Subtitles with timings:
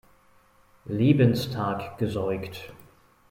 [0.87, 2.73] Lebenstag gesäugt.